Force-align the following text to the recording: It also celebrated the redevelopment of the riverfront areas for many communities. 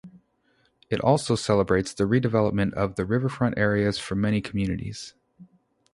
It 0.89 0.99
also 0.99 1.35
celebrated 1.35 1.95
the 1.95 2.05
redevelopment 2.05 2.73
of 2.73 2.95
the 2.95 3.05
riverfront 3.05 3.59
areas 3.59 3.99
for 3.99 4.15
many 4.15 4.41
communities. 4.41 5.13